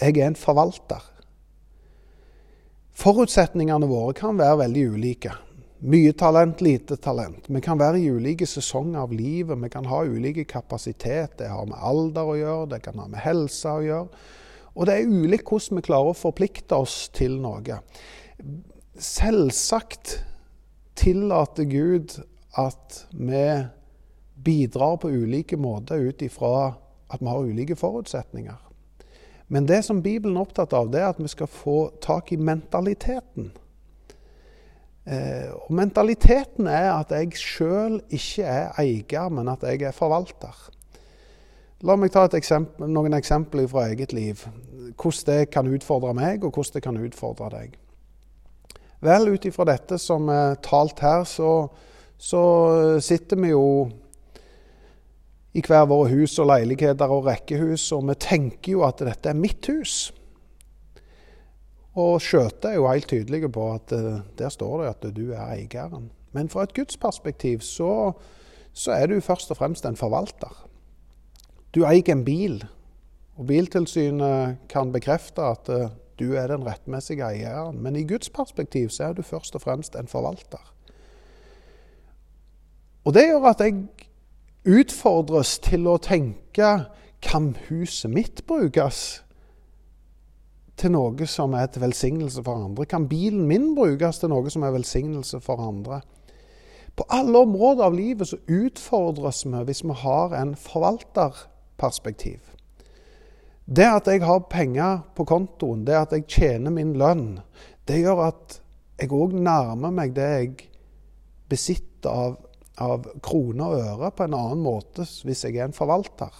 Jeg 0.00 0.16
er 0.16 0.30
en 0.30 0.38
forvalter. 0.38 1.04
Forutsetningene 2.96 3.86
våre 3.90 4.16
kan 4.16 4.40
være 4.40 4.62
veldig 4.62 4.86
ulike. 4.94 5.34
Mye 5.78 6.14
talent, 6.18 6.62
lite 6.64 6.96
talent. 6.96 7.44
Vi 7.46 7.60
kan 7.62 7.78
være 7.78 8.00
i 8.00 8.08
ulike 8.10 8.48
sesonger 8.48 9.04
av 9.04 9.12
livet. 9.12 9.60
Vi 9.60 9.68
kan 9.70 9.86
ha 9.86 10.00
ulike 10.08 10.48
kapasitet. 10.48 11.36
Det 11.38 11.52
har 11.52 11.68
med 11.68 11.78
alder 11.78 12.32
å 12.32 12.38
gjøre, 12.40 12.70
det 12.72 12.80
kan 12.88 12.98
ha 12.98 13.06
med 13.12 13.22
helse 13.22 13.76
å 13.76 13.84
gjøre. 13.84 14.24
Og 14.78 14.86
det 14.86 14.94
er 14.94 15.10
ulikt 15.10 15.50
hvordan 15.50 15.80
vi 15.80 15.86
klarer 15.88 16.12
å 16.12 16.16
forplikte 16.16 16.78
oss 16.78 17.08
til 17.14 17.34
noe. 17.42 17.80
Selvsagt 18.94 20.20
tillater 20.98 21.66
Gud 21.66 22.14
at 22.58 23.02
vi 23.10 23.44
bidrar 24.38 25.00
på 25.02 25.10
ulike 25.10 25.58
måter 25.58 26.08
ut 26.08 26.22
ifra 26.22 26.76
at 27.10 27.22
vi 27.22 27.30
har 27.30 27.50
ulike 27.50 27.76
forutsetninger. 27.78 28.58
Men 29.48 29.66
det 29.66 29.80
som 29.86 30.02
Bibelen 30.04 30.36
er 30.36 30.44
opptatt 30.44 30.74
av, 30.76 30.90
det 30.92 31.00
er 31.00 31.10
at 31.10 31.20
vi 31.22 31.30
skal 31.32 31.48
få 31.50 31.78
tak 32.04 32.32
i 32.32 32.38
mentaliteten. 32.38 33.50
Eh, 35.08 35.48
og 35.56 35.70
mentaliteten 35.72 36.68
er 36.68 36.90
at 36.92 37.14
jeg 37.16 37.38
sjøl 37.40 37.96
ikke 38.12 38.44
er 38.44 38.76
eier, 38.78 39.30
men 39.32 39.48
at 39.48 39.64
jeg 39.64 39.86
er 39.88 39.96
forvalter. 39.96 40.52
La 41.86 41.94
meg 41.94 42.10
ta 42.10 42.24
eksempel, 42.34 42.88
noen 42.90 43.14
eksempler 43.14 43.68
fra 43.70 43.84
eget 43.92 44.10
liv. 44.12 44.40
Hvordan 44.98 45.28
det 45.28 45.50
kan 45.54 45.68
utfordre 45.70 46.10
meg, 46.16 46.42
og 46.42 46.56
hvordan 46.56 46.74
det 46.74 46.82
kan 46.82 46.98
utfordre 46.98 47.50
deg. 47.52 47.76
Vel, 49.06 49.30
ut 49.30 49.46
ifra 49.46 49.68
dette 49.68 49.98
som 50.02 50.26
er 50.32 50.56
talt 50.64 50.98
her, 51.04 51.22
så, 51.22 51.68
så 52.18 52.42
sitter 53.04 53.38
vi 53.38 53.52
jo 53.52 53.66
i 55.54 55.62
hver 55.62 55.86
våre 55.90 56.10
hus 56.10 56.34
og 56.42 56.50
leiligheter 56.50 57.14
og 57.14 57.28
rekkehus, 57.30 57.86
og 57.94 58.08
vi 58.10 58.18
tenker 58.26 58.74
jo 58.74 58.82
at 58.86 59.04
dette 59.06 59.30
er 59.30 59.38
mitt 59.38 59.70
hus. 59.70 60.10
Og 61.98 62.18
skjøtet 62.22 62.72
er 62.72 62.78
jo 62.80 62.90
helt 62.90 63.08
tydelige 63.10 63.50
på 63.54 63.70
at 63.74 63.94
uh, 63.94 64.18
der 64.38 64.50
står 64.54 64.82
det 64.82 64.90
at 64.90 65.06
du 65.14 65.28
er 65.30 65.46
eieren. 65.46 66.10
Men 66.34 66.50
fra 66.50 66.66
et 66.66 66.74
gudsperspektiv 66.74 67.62
så, 67.66 68.12
så 68.74 68.98
er 68.98 69.10
du 69.10 69.22
først 69.22 69.54
og 69.54 69.62
fremst 69.62 69.86
en 69.86 69.98
forvalter. 69.98 70.67
Du 71.74 71.84
eier 71.84 72.12
en 72.12 72.24
bil, 72.24 72.62
og 73.36 73.46
Biltilsynet 73.46 74.68
kan 74.72 74.92
bekrefte 74.92 75.44
at 75.44 75.68
uh, 75.68 75.90
du 76.18 76.32
er 76.34 76.48
den 76.50 76.64
rettmessige 76.66 77.26
eieren. 77.26 77.78
Men 77.82 77.96
i 77.96 78.06
Guds 78.08 78.30
perspektiv 78.30 78.88
så 78.90 79.10
er 79.10 79.12
du 79.12 79.22
først 79.22 79.54
og 79.54 79.62
fremst 79.62 79.96
en 79.96 80.08
forvalter. 80.08 80.74
Og 83.04 83.14
det 83.14 83.28
gjør 83.28 83.46
at 83.52 83.62
jeg 83.62 83.84
utfordres 84.68 85.58
til 85.64 85.86
å 85.88 85.96
tenke 86.02 86.72
kan 87.24 87.54
huset 87.68 88.10
mitt 88.12 88.44
brukes 88.46 89.22
til 90.78 90.92
noe 90.94 91.26
som 91.26 91.54
er 91.58 91.70
til 91.72 91.82
velsignelse 91.82 92.42
for 92.46 92.66
andre? 92.66 92.86
Kan 92.86 93.08
bilen 93.10 93.46
min 93.50 93.72
brukes 93.78 94.20
til 94.20 94.30
noe 94.32 94.50
som 94.50 94.66
er 94.66 94.74
velsignelse 94.74 95.40
for 95.42 95.62
andre? 95.62 96.02
På 96.98 97.06
alle 97.14 97.38
områder 97.46 97.86
av 97.86 97.94
livet 97.94 98.28
så 98.28 98.40
utfordres 98.50 99.44
vi 99.46 99.64
hvis 99.66 99.84
vi 99.86 99.96
har 100.02 100.34
en 100.34 100.56
forvalterperspektiv. 101.78 102.40
Det 103.66 103.84
at 103.84 104.06
jeg 104.06 104.24
har 104.24 104.48
penger 104.50 105.02
på 105.14 105.24
kontoen, 105.24 105.84
det 105.84 105.94
at 105.94 106.12
jeg 106.12 106.26
tjener 106.26 106.70
min 106.70 106.96
lønn, 106.96 107.40
det 107.86 108.00
gjør 108.00 108.28
at 108.28 108.60
jeg 108.98 109.12
òg 109.12 109.32
nærmer 109.32 109.90
meg 109.90 110.14
det 110.14 110.28
jeg 110.28 110.68
besitter 111.48 112.10
av, 112.10 112.38
av 112.78 113.06
kroner 113.22 113.64
og 113.66 113.82
øre 113.82 114.10
på 114.10 114.24
en 114.24 114.34
annen 114.34 114.62
måte 114.62 115.04
hvis 115.24 115.44
jeg 115.44 115.56
er 115.56 115.68
en 115.68 115.76
forvalter. 115.76 116.32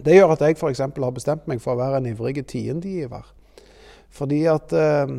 Det 0.00 0.14
gjør 0.14 0.34
at 0.34 0.40
jeg 0.40 0.56
f.eks. 0.56 0.80
har 0.80 1.14
bestemt 1.14 1.46
meg 1.46 1.60
for 1.60 1.74
å 1.74 1.80
være 1.80 2.00
en 2.00 2.10
ivrig 2.10 2.46
tiendegiver. 2.48 3.24
Fordi 4.10 4.44
at 4.50 4.72
eh, 4.72 5.12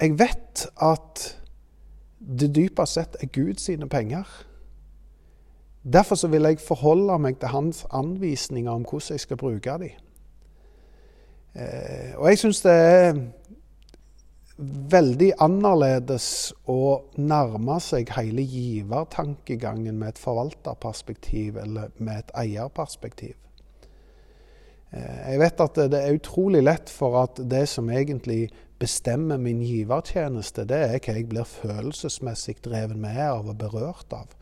jeg 0.00 0.18
vet 0.18 0.66
at 0.82 1.24
det 2.18 2.54
dypest 2.56 2.96
sett 2.96 3.16
er 3.20 3.30
Gud 3.30 3.60
sine 3.60 3.86
penger. 3.88 4.24
Derfor 5.84 6.16
så 6.16 6.28
vil 6.32 6.48
jeg 6.48 6.62
forholde 6.64 7.18
meg 7.20 7.38
til 7.40 7.52
hans 7.52 7.84
anvisninger 7.92 8.72
om 8.72 8.86
hvordan 8.88 9.18
jeg 9.18 9.20
skal 9.20 9.36
bruke 9.36 9.78
dem. 9.82 9.90
Eh, 11.54 12.14
og 12.16 12.28
jeg 12.30 12.40
syns 12.40 12.62
det 12.64 12.72
er 12.72 13.18
veldig 14.94 15.32
annerledes 15.42 16.26
å 16.70 17.04
nærme 17.18 17.76
seg 17.82 18.10
hele 18.16 18.42
givertankegangen 18.46 19.98
med 19.98 20.14
et 20.14 20.20
forvalterperspektiv 20.22 21.58
eller 21.62 21.90
med 21.98 22.22
et 22.22 22.34
eierperspektiv. 22.44 23.34
Eh, 24.94 25.32
jeg 25.34 25.42
vet 25.42 25.64
at 25.66 25.80
det 25.92 26.00
er 26.00 26.16
utrolig 26.16 26.62
lett 26.64 26.90
for 26.90 27.20
at 27.26 27.42
det 27.50 27.66
som 27.68 27.90
egentlig 27.90 28.48
bestemmer 28.84 29.40
min 29.40 29.62
givertjeneste, 29.64 30.66
det 30.68 30.80
er 30.86 30.98
hva 30.98 31.14
jeg 31.16 31.28
blir 31.30 31.48
følelsesmessig 31.48 32.58
drevet 32.64 32.98
med 33.00 33.20
av 33.24 33.48
og 33.48 33.56
berørt 33.60 34.12
av. 34.12 34.34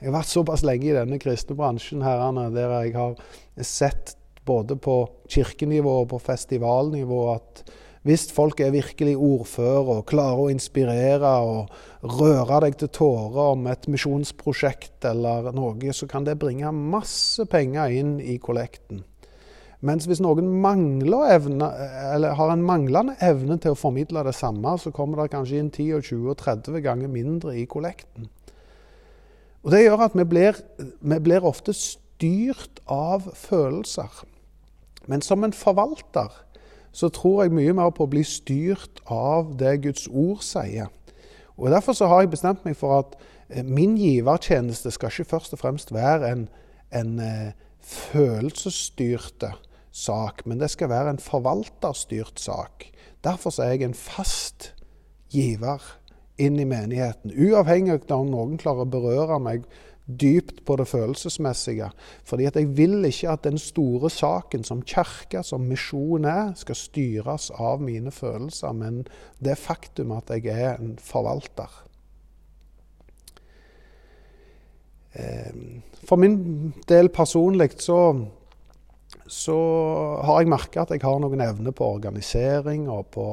Jeg 0.00 0.08
har 0.08 0.16
vært 0.16 0.32
såpass 0.32 0.64
lenge 0.64 0.88
i 0.88 0.96
denne 0.96 1.20
kristne 1.20 1.56
bransjen 1.58 2.04
herrene, 2.06 2.48
der 2.54 2.72
jeg 2.78 2.96
har 2.96 3.18
sett 3.60 4.14
både 4.48 4.78
på 4.80 5.02
kirkenivå 5.30 6.00
og 6.04 6.10
på 6.14 6.22
festivalnivå 6.30 7.20
at 7.34 7.64
hvis 8.08 8.30
folk 8.32 8.62
er 8.64 8.72
virkelig 8.72 9.12
ordfører 9.20 9.90
og 9.98 10.06
klarer 10.08 10.46
å 10.46 10.48
inspirere 10.48 11.34
og 11.44 11.74
røre 12.16 12.62
deg 12.64 12.78
til 12.80 12.88
tårer 12.96 13.52
om 13.52 13.68
et 13.68 13.84
misjonsprosjekt 13.92 15.04
eller 15.10 15.52
noe, 15.52 15.92
så 15.92 16.08
kan 16.08 16.24
det 16.24 16.38
bringe 16.40 16.72
masse 16.72 17.44
penger 17.52 17.92
inn 18.00 18.16
i 18.24 18.38
kollekten. 18.40 19.04
Mens 19.80 20.04
hvis 20.04 20.20
noen 20.20 20.60
evne, 20.60 21.68
har 22.36 22.50
en 22.52 22.64
manglende 22.64 23.14
evne 23.24 23.56
til 23.56 23.72
å 23.72 23.78
formidle 23.78 24.24
det 24.26 24.34
samme, 24.36 24.74
så 24.76 24.92
kommer 24.92 25.22
det 25.22 25.32
kanskje 25.32 25.62
inn 25.62 25.70
10, 25.72 26.02
20 26.04 26.28
og 26.34 26.36
30 26.36 26.82
ganger 26.84 27.08
mindre 27.08 27.54
i 27.56 27.64
kollekten. 27.64 28.28
Og 29.64 29.70
Det 29.70 29.82
gjør 29.82 30.04
at 30.04 30.16
vi 30.16 30.24
blir, 30.24 30.60
vi 31.00 31.18
blir 31.20 31.44
ofte 31.44 31.72
styrt 31.72 32.80
av 32.88 33.30
følelser. 33.36 34.22
Men 35.08 35.24
som 35.24 35.44
en 35.44 35.56
forvalter 35.56 36.28
så 36.92 37.08
tror 37.08 37.44
jeg 37.44 37.54
mye 37.54 37.72
mer 37.72 37.92
på 37.94 38.04
å 38.04 38.10
bli 38.10 38.22
styrt 38.26 39.00
av 39.08 39.54
det 39.56 39.78
Guds 39.86 40.08
ord 40.08 40.42
sier. 40.44 40.90
Og 41.56 41.70
Derfor 41.70 41.96
så 41.96 42.08
har 42.10 42.24
jeg 42.24 42.32
bestemt 42.34 42.64
meg 42.64 42.76
for 42.76 42.98
at 42.98 43.16
eh, 43.48 43.64
min 43.64 43.96
givertjeneste 43.96 44.92
skal 44.92 45.12
ikke 45.12 45.36
først 45.36 45.56
og 45.56 45.62
fremst 45.62 45.92
være 45.94 46.32
en, 46.32 46.46
en 46.92 47.18
eh, 47.24 47.52
følelsesstyrte 47.80 49.54
sak, 49.92 50.44
men 50.46 50.60
det 50.60 50.70
skal 50.70 50.90
være 50.92 51.14
en 51.14 51.22
forvalterstyrt 51.22 52.40
sak. 52.40 52.86
Derfor 53.24 53.54
er 53.60 53.74
jeg 53.74 53.88
en 53.88 53.94
fast 53.94 54.72
giver 55.30 55.82
inn 56.40 56.58
i 56.60 56.64
menigheten, 56.64 57.34
uavhengig 57.36 58.00
av 58.08 58.22
om 58.22 58.30
noen 58.32 58.58
klarer 58.60 58.86
å 58.86 58.90
berøre 58.90 59.38
meg 59.42 59.66
dypt 60.10 60.64
på 60.66 60.76
det 60.80 60.86
følelsesmessige. 60.90 61.90
Fordi 62.24 62.46
at 62.48 62.56
jeg 62.56 62.70
vil 62.76 63.04
ikke 63.06 63.30
at 63.30 63.44
den 63.44 63.58
store 63.60 64.10
saken 64.10 64.64
som 64.66 64.82
kirke, 64.82 65.42
som 65.46 65.68
misjon 65.68 66.26
er, 66.26 66.54
skal 66.58 66.78
styres 66.78 67.50
av 67.54 67.82
mine 67.84 68.10
følelser, 68.10 68.72
men 68.74 69.04
det 69.38 69.58
faktum 69.60 70.16
at 70.16 70.32
jeg 70.34 70.50
er 70.50 70.80
en 70.80 70.96
forvalter. 71.02 71.70
Eh, 75.12 75.54
for 76.06 76.16
min 76.16 76.72
del 76.88 77.10
personlig 77.14 77.72
så 77.82 78.00
så 79.30 79.56
har 80.26 80.40
jeg 80.42 80.50
merka 80.50 80.82
at 80.82 80.92
jeg 80.94 81.04
har 81.04 81.20
noen 81.22 81.42
evner 81.44 81.74
på 81.76 81.86
organisering 81.96 82.88
og 82.90 83.12
på, 83.14 83.26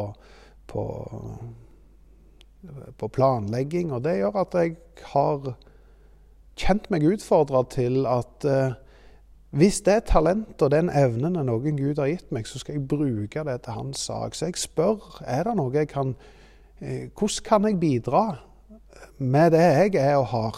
på, 0.70 0.84
på, 2.98 3.10
planlegging. 3.18 3.92
Og 3.96 4.04
det 4.06 4.20
gjør 4.20 4.38
at 4.44 4.58
jeg 4.60 4.75
har 5.13 5.56
kjent 6.58 6.89
meg 6.94 7.08
utfordra 7.10 7.63
til 7.74 8.06
at 8.10 8.46
eh, 8.46 8.77
hvis 9.58 9.82
det 9.86 9.94
er 9.94 10.06
talent 10.06 10.62
og 10.62 10.74
den 10.74 10.92
evnen 10.94 11.39
noen 11.48 11.77
Gud 11.80 12.01
har 12.01 12.12
gitt 12.12 12.34
meg, 12.36 12.46
så 12.46 12.62
skal 12.62 12.77
jeg 12.77 12.89
bruke 12.89 13.46
det 13.48 13.62
til 13.66 13.77
hans 13.80 14.06
sak. 14.10 14.36
Så 14.38 14.51
jeg 14.51 14.62
spør 14.62 15.22
er 15.25 15.48
det 15.48 15.58
noe 15.58 15.74
jeg 15.74 15.89
kan 15.94 16.13
eh, 16.80 17.10
Hvordan 17.10 17.46
kan 17.48 17.70
jeg 17.70 17.82
bidra 17.82 18.25
med 19.18 19.54
det 19.56 19.66
jeg 19.66 19.96
er 20.01 20.18
og 20.20 20.30
har, 20.34 20.58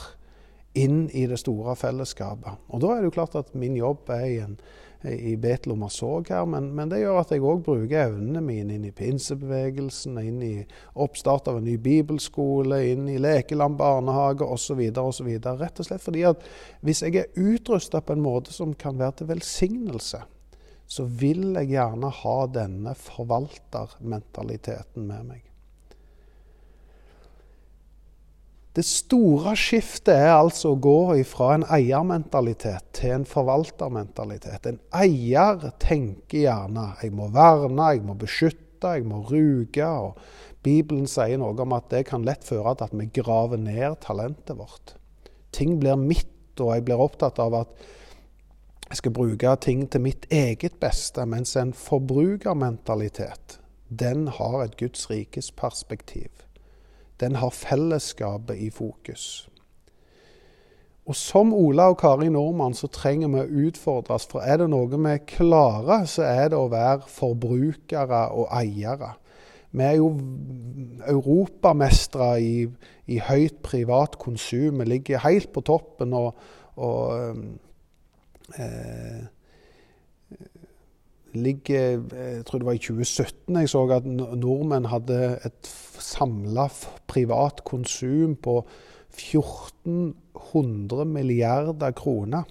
inn 0.78 1.08
i 1.18 1.26
det 1.28 1.40
store 1.42 1.76
fellesskapet. 1.76 2.60
Og 2.70 2.82
Da 2.82 2.92
er 2.94 3.02
det 3.02 3.10
jo 3.10 3.16
klart 3.18 3.36
at 3.36 3.56
min 3.56 3.76
jobb 3.76 4.10
er 4.14 4.26
i, 4.26 4.38
en, 4.44 4.60
i 5.04 5.36
Betel 5.40 5.72
og 5.72 5.92
så 5.92 6.24
her, 6.28 6.46
men, 6.46 6.76
men, 6.76 6.90
det 6.92 7.00
gjør 7.00 7.22
at 7.22 7.32
jeg 7.32 7.42
òg 7.46 7.62
bruker 7.64 8.10
evnene 8.10 8.42
mine 8.44 8.74
inn 8.76 8.86
i 8.90 8.92
pinsebevegelsen, 8.96 10.18
inn 10.20 10.42
i 10.44 10.66
oppstart 11.00 11.48
av 11.48 11.58
en 11.60 11.68
ny 11.70 11.78
bibelskole, 11.80 12.82
inn 12.92 13.08
i 13.08 13.18
Lekeland 13.22 13.78
barnehage 13.80 14.44
osv. 14.44 14.82
osv. 14.92 15.30
Rett 15.62 15.80
og 15.80 15.86
slett 15.88 16.04
fordi 16.04 16.26
at 16.28 16.44
hvis 16.84 17.04
jeg 17.06 17.16
er 17.22 17.32
utrusta 17.40 18.02
på 18.04 18.14
en 18.18 18.26
måte 18.26 18.52
som 18.56 18.74
kan 18.76 19.00
være 19.00 19.14
til 19.22 19.32
velsignelse, 19.32 20.20
så 20.90 21.04
vil 21.22 21.54
jeg 21.54 21.70
gjerne 21.76 22.10
ha 22.24 22.38
denne 22.52 22.94
forvaltermentaliteten 22.98 25.08
med 25.08 25.24
meg. 25.30 25.49
Det 28.78 28.84
store 28.86 29.56
skiftet 29.58 30.14
er 30.14 30.36
altså 30.36 30.76
å 30.76 30.82
gå 30.82 31.24
fra 31.26 31.56
en 31.56 31.64
eiermentalitet 31.74 32.92
til 32.94 33.16
en 33.16 33.26
forvaltermentalitet. 33.26 34.68
En 34.70 34.78
eier 34.94 35.72
tenker 35.82 36.44
gjerne 36.44 36.92
jeg 37.02 37.16
må 37.18 37.32
verne, 37.34 37.88
jeg 37.96 38.04
må 38.06 38.14
beskytte, 38.20 38.94
jeg 38.94 39.08
må 39.10 39.24
ruge. 39.26 39.88
og 39.88 40.20
Bibelen 40.64 41.08
sier 41.10 41.42
noe 41.42 41.58
om 41.58 41.74
at 41.74 41.90
det 41.90 42.06
kan 42.12 42.26
lett 42.28 42.46
føre 42.46 42.76
til 42.76 42.90
at 42.90 42.98
vi 43.00 43.08
graver 43.22 43.58
ned 43.58 43.98
talentet 44.06 44.60
vårt. 44.60 44.94
Ting 45.52 45.80
blir 45.82 45.98
mitt, 45.98 46.30
og 46.60 46.76
jeg 46.76 46.86
blir 46.86 47.02
opptatt 47.02 47.40
av 47.42 47.56
at 47.64 47.88
jeg 48.90 49.02
skal 49.02 49.16
bruke 49.16 49.56
ting 49.64 49.86
til 49.90 50.04
mitt 50.04 50.28
eget 50.34 50.78
beste, 50.82 51.26
mens 51.26 51.56
en 51.58 51.74
forbrukermentalitet, 51.74 53.60
den 53.90 54.28
har 54.28 54.62
et 54.64 54.78
Guds 54.78 55.10
rikes 55.10 55.50
perspektiv. 55.52 56.30
Den 57.20 57.36
har 57.36 57.54
fellesskapet 57.56 58.58
i 58.58 58.70
fokus. 58.72 59.50
Og 61.10 61.16
som 61.18 61.54
Ola 61.58 61.88
og 61.90 61.98
Kari 61.98 62.30
Nordmann 62.30 62.76
så 62.78 62.88
trenger 62.94 63.32
vi 63.34 63.42
å 63.42 63.64
utfordres, 63.70 64.28
for 64.30 64.46
er 64.46 64.62
det 64.62 64.68
noe 64.70 64.90
vi 64.94 65.16
klarer, 65.32 66.06
så 66.06 66.28
er 66.28 66.52
det 66.54 66.60
å 66.60 66.70
være 66.70 67.10
forbrukere 67.10 68.28
og 68.38 68.46
eiere. 68.54 69.16
Vi 69.72 69.86
er 69.86 69.98
jo 69.98 70.12
europamestere 71.10 72.30
i, 72.42 72.54
i 73.10 73.20
høyt 73.22 73.60
privat 73.66 74.18
konsum. 74.22 74.80
Vi 74.82 74.86
ligger 74.86 75.26
helt 75.26 75.52
på 75.54 75.62
toppen. 75.66 76.14
og, 76.14 76.38
og 76.78 77.36
eh, 78.58 79.26
ligger 81.34 82.02
Jeg 82.14 82.46
tror 82.48 82.60
det 82.60 82.68
var 82.68 82.78
i 82.78 82.82
2017 82.82 83.58
jeg 83.60 83.70
så 83.72 83.82
at 83.96 84.06
nordmenn 84.08 84.86
hadde 84.92 85.40
et 85.46 85.70
samla 86.00 86.66
privat 87.10 87.64
konsum 87.68 88.36
på 88.40 88.66
1400 89.14 91.06
milliarder 91.06 91.92
kroner. 91.98 92.44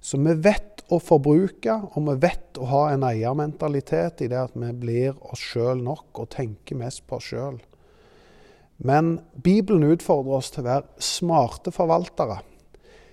Så 0.00 0.18
vi 0.22 0.34
vet 0.38 0.76
å 0.92 0.98
forbruke, 1.02 1.74
og 1.96 2.04
vi 2.10 2.14
vet 2.22 2.58
å 2.60 2.64
ha 2.70 2.82
en 2.92 3.02
eiermentalitet 3.08 4.22
i 4.22 4.28
det 4.30 4.38
at 4.38 4.54
vi 4.54 4.70
blir 4.78 5.16
oss 5.26 5.42
sjøl 5.42 5.82
nok 5.82 6.20
og 6.22 6.30
tenker 6.36 6.78
mest 6.78 7.02
på 7.08 7.16
oss 7.18 7.28
sjøl. 7.32 7.58
Men 8.76 9.20
Bibelen 9.42 9.82
utfordrer 9.88 10.36
oss 10.38 10.50
til 10.52 10.62
å 10.62 10.68
være 10.68 10.86
smarte 11.02 11.70
forvaltere. 11.74 12.38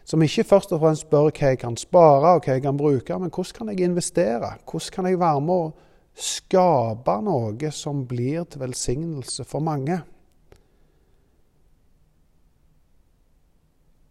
Som 0.03 0.21
ikke 0.21 0.43
først 0.43 0.73
og 0.75 0.81
fremst 0.83 1.05
spør 1.05 1.29
hva 1.29 1.51
jeg 1.53 1.59
kan 1.61 1.77
spare 1.79 2.35
og 2.35 2.43
hva 2.43 2.57
jeg 2.57 2.63
kan 2.65 2.77
bruke, 2.77 3.19
men 3.19 3.31
hvordan 3.31 3.57
kan 3.57 3.69
jeg 3.71 3.87
investere? 3.87 4.55
Hvordan 4.67 4.95
kan 4.95 5.05
jeg 5.07 5.19
være 5.19 5.41
med 5.41 5.53
å 5.53 5.73
skape 6.13 7.15
noe 7.23 7.71
som 7.71 8.03
blir 8.07 8.43
til 8.43 8.65
velsignelse 8.65 9.45
for 9.47 9.63
mange? 9.63 10.01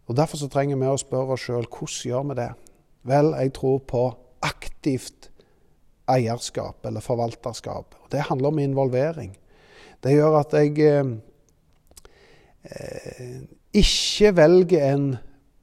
Og 0.08 0.16
Derfor 0.16 0.36
så 0.36 0.48
trenger 0.50 0.76
vi 0.80 0.88
å 0.90 0.98
spørre 1.00 1.36
oss 1.36 1.44
sjøl 1.46 1.68
hvordan 1.68 2.08
gjør 2.08 2.24
vi 2.30 2.38
det? 2.40 2.48
Vel, 3.08 3.30
jeg 3.38 3.52
tror 3.56 3.78
på 3.88 4.02
aktivt 4.42 5.30
eierskap 6.10 6.86
eller 6.86 7.04
forvalterskap. 7.04 7.94
Og 8.02 8.10
Det 8.10 8.26
handler 8.28 8.48
om 8.48 8.58
involvering. 8.58 9.36
Det 10.02 10.12
gjør 10.12 10.40
at 10.40 10.52
jeg 10.52 10.78
eh, 10.78 11.12
eh 12.64 13.42
ikke 13.72 14.36
velger 14.36 14.82
en 14.92 15.04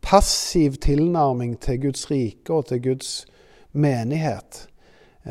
passiv 0.09 0.79
tilnærming 0.81 1.59
til 1.61 1.83
Guds 1.83 2.07
rike 2.09 2.53
og 2.53 2.65
til 2.71 2.81
Guds 2.81 3.27
menighet. 3.77 4.65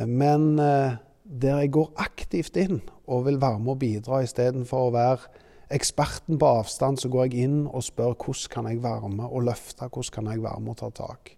Men 0.06 0.58
eh, 0.62 1.00
der 1.24 1.64
jeg 1.64 1.72
går 1.74 1.90
aktivt 1.98 2.56
inn 2.56 2.78
og 3.08 3.24
vil 3.26 3.40
være 3.42 3.58
med 3.58 3.74
og 3.74 3.80
bidra 3.82 4.20
istedenfor 4.22 4.88
å 4.88 4.92
være 4.94 5.42
eksperten 5.74 6.38
på 6.38 6.52
avstand, 6.60 7.00
så 7.02 7.10
går 7.10 7.26
jeg 7.26 7.48
inn 7.48 7.58
og 7.66 7.82
spør 7.84 8.14
hvordan 8.14 8.52
kan 8.52 8.68
jeg 8.70 8.82
være 8.84 9.10
med 9.16 9.26
og 9.26 9.48
løfte, 9.50 9.88
hvordan 9.88 10.14
kan 10.14 10.30
jeg 10.30 10.44
være 10.46 10.62
med 10.62 10.76
og 10.76 10.80
ta 10.84 10.92
tak. 11.02 11.34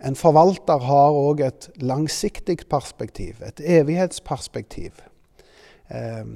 En 0.00 0.16
forvalter 0.16 0.82
har 0.90 1.14
òg 1.14 1.44
et 1.46 1.70
langsiktig 1.78 2.64
perspektiv, 2.72 3.44
et 3.46 3.62
evighetsperspektiv. 3.62 4.98
Eh, 5.86 6.26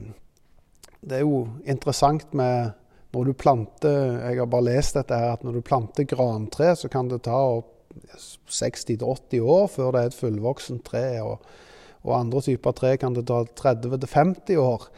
det 1.03 1.19
er 1.19 1.27
jo 1.27 1.49
interessant 1.67 2.31
med 2.39 2.71
når 3.15 3.31
du 3.31 3.37
planter 3.39 4.19
Jeg 4.29 4.41
har 4.41 4.51
bare 4.51 4.69
lest 4.73 4.99
dette 4.99 5.19
her, 5.19 5.37
at 5.37 5.45
når 5.47 5.59
du 5.59 5.67
planter 5.67 6.09
grantre, 6.11 6.75
så 6.77 6.91
kan 6.93 7.09
det 7.09 7.23
ta 7.29 7.39
60-80 8.51 9.41
år 9.41 9.69
før 9.71 9.95
det 9.95 10.03
er 10.03 10.11
et 10.11 10.19
fullvoksent 10.19 10.85
tre. 10.87 11.07
Og, 11.23 11.39
og 12.05 12.15
andre 12.19 12.43
typer 12.45 12.77
tre 12.77 12.97
kan 13.01 13.17
det 13.17 13.27
ta 13.31 13.45
30-50 13.47 14.59
år. 14.61 14.89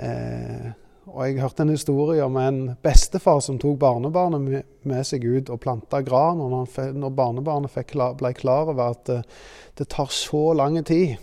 Eh, 0.00 0.70
og 1.10 1.24
jeg 1.26 1.40
hørte 1.42 1.64
en 1.64 1.72
historie 1.72 2.22
om 2.22 2.36
en 2.38 2.58
bestefar 2.84 3.40
som 3.42 3.56
tok 3.58 3.80
barnebarnet 3.82 4.66
med 4.86 5.06
seg 5.08 5.24
ut 5.26 5.50
og 5.50 5.58
planta 5.62 6.02
gran. 6.06 6.42
Og 6.42 6.52
når, 6.52 6.92
når 6.94 7.16
barnebarnet 7.16 7.86
klar, 7.88 8.14
ble 8.18 8.30
klar 8.36 8.70
over 8.70 8.92
at 8.94 9.02
det, 9.08 9.20
det 9.80 9.88
tar 9.90 10.12
så 10.14 10.50
lang 10.54 10.78
tid, 10.86 11.16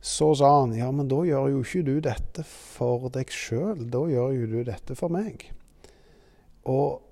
så 0.00 0.34
sa 0.34 0.50
han 0.60 0.72
ja, 0.76 0.88
men 0.92 1.08
da 1.08 1.20
gjør 1.28 1.50
jo 1.52 1.62
ikke 1.64 1.84
du 1.84 1.94
dette 2.04 2.44
for 2.48 3.10
deg 3.12 3.32
sjøl, 3.32 3.84
da 3.92 4.00
gjør 4.08 4.36
jo 4.38 4.48
du 4.48 4.58
dette 4.64 4.96
for 4.96 5.12
meg. 5.12 5.44
Og 6.68 7.02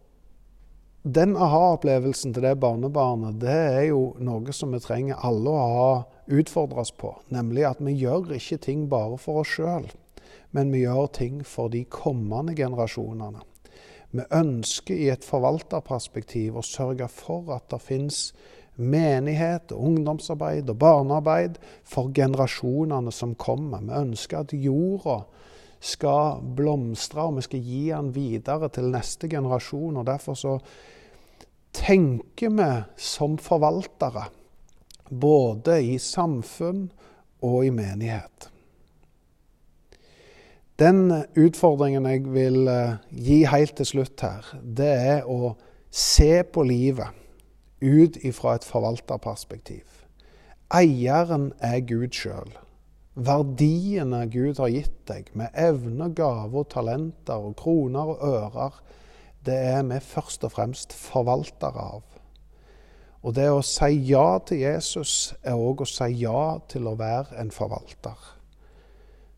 den 1.09 1.37
aha-opplevelsen 1.37 2.35
til 2.35 2.45
det 2.45 2.57
barnebarnet, 2.61 3.39
det 3.41 3.55
er 3.55 3.85
jo 3.91 4.15
noe 4.25 4.53
som 4.57 4.73
vi 4.75 4.81
trenger 4.83 5.21
alle 5.25 5.53
å 5.53 5.69
ha 5.75 5.93
utfordres 6.41 6.91
på. 6.97 7.13
Nemlig 7.33 7.65
at 7.69 7.81
vi 7.85 7.95
gjør 7.97 8.35
ikke 8.37 8.61
ting 8.65 8.89
bare 8.91 9.17
for 9.21 9.43
oss 9.43 9.55
sjøl, 9.57 9.87
men 10.57 10.73
vi 10.73 10.83
gjør 10.83 11.13
ting 11.17 11.41
for 11.47 11.73
de 11.73 11.85
kommende 11.93 12.57
generasjonene. 12.57 13.45
Vi 14.17 14.25
ønsker 14.33 14.97
i 14.97 15.11
et 15.13 15.25
forvalterperspektiv 15.25 16.57
å 16.57 16.65
sørge 16.65 17.11
for 17.13 17.53
at 17.53 17.69
det 17.69 17.83
finnes 17.85 18.31
menighet, 18.79 19.73
ungdomsarbeid 19.75 20.71
og 20.71 20.79
barnearbeid 20.79 21.59
for 21.87 22.13
generasjonene 22.15 23.13
som 23.15 23.35
kommer. 23.39 23.83
Vi 23.83 23.97
ønsker 23.99 24.45
at 24.45 24.55
jorda 24.55 25.21
skal 25.81 26.43
blomstre, 26.59 27.27
og 27.27 27.39
vi 27.39 27.47
skal 27.47 27.65
gi 27.71 27.83
den 27.91 28.13
videre 28.15 28.71
til 28.75 28.91
neste 28.93 29.31
generasjon. 29.31 29.99
og 30.01 30.07
Derfor 30.07 30.39
så 30.39 30.59
tenker 31.75 32.55
vi 32.55 32.71
som 32.97 33.39
forvaltere, 33.39 34.29
både 35.09 35.81
i 35.83 35.99
samfunn 35.99 36.89
og 37.43 37.65
i 37.67 37.71
menighet. 37.75 38.51
Den 40.79 41.11
utfordringen 41.35 42.07
jeg 42.07 42.27
vil 42.31 42.69
eh, 42.71 42.99
gi 43.11 43.39
helt 43.51 43.75
til 43.81 43.89
slutt 43.89 44.23
her, 44.23 44.51
det 44.63 44.91
er 44.95 45.25
å 45.27 45.57
se 45.91 46.45
på 46.47 46.63
livet 46.63 47.17
ut 47.83 48.17
ifra 48.27 48.55
et 48.59 48.65
forvalterperspektiv. 48.67 49.87
Eieren 50.75 51.53
er 51.65 51.81
Gud 51.81 52.13
sjøl. 52.13 52.51
Verdiene 53.19 54.27
Gud 54.31 54.61
har 54.63 54.71
gitt 54.71 54.99
deg, 55.11 55.31
med 55.35 55.55
evne, 55.59 56.11
gaver, 56.15 56.67
talenter 56.71 57.49
og 57.49 57.57
kroner 57.59 58.13
og 58.15 58.23
ører, 58.29 58.79
det 59.47 59.57
er 59.57 59.83
vi 59.89 59.99
først 60.05 60.45
og 60.47 60.53
fremst 60.55 60.95
forvaltere 60.95 61.83
av. 61.97 62.05
Og 63.23 63.35
det 63.35 63.49
å 63.51 63.63
si 63.67 63.91
ja 64.07 64.39
til 64.47 64.63
Jesus 64.63 65.35
er 65.43 65.59
òg 65.59 65.83
å 65.83 65.89
si 65.89 66.11
ja 66.21 66.61
til 66.71 66.87
å 66.87 66.97
være 66.99 67.41
en 67.43 67.51
forvalter. 67.55 68.19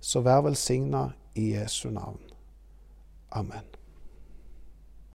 Så 0.01 0.25
vær 0.25 0.45
velsigna 0.45 1.11
i 1.37 1.53
Jesu 1.55 1.89
navn. 1.95 2.21
Amen. 3.33 3.80